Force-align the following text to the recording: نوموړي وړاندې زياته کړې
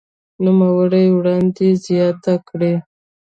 نوموړي 0.43 1.05
وړاندې 1.17 1.67
زياته 1.85 2.33
کړې 2.47 2.73